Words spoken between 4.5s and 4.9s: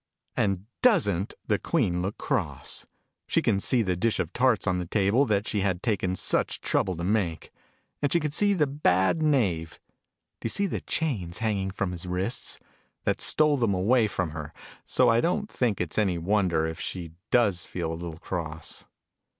on the